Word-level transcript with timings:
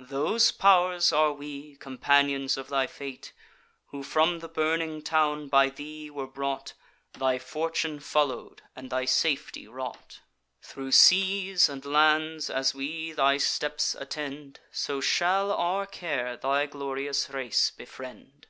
Those 0.00 0.50
pow'rs 0.50 1.12
are 1.12 1.30
we, 1.34 1.76
companions 1.76 2.56
of 2.56 2.70
thy 2.70 2.86
fate, 2.86 3.34
Who 3.88 4.02
from 4.02 4.38
the 4.38 4.48
burning 4.48 5.02
town 5.02 5.48
by 5.48 5.68
thee 5.68 6.08
were 6.08 6.26
brought, 6.26 6.72
Thy 7.12 7.38
fortune 7.38 8.00
follow'd, 8.00 8.62
and 8.74 8.88
thy 8.88 9.04
safety 9.04 9.68
wrought. 9.68 10.20
Thro' 10.62 10.88
seas 10.90 11.68
and 11.68 11.84
lands 11.84 12.48
as 12.48 12.74
we 12.74 13.12
thy 13.12 13.36
steps 13.36 13.94
attend, 13.94 14.60
So 14.72 15.02
shall 15.02 15.52
our 15.52 15.84
care 15.84 16.38
thy 16.38 16.64
glorious 16.64 17.28
race 17.28 17.70
befriend. 17.70 18.46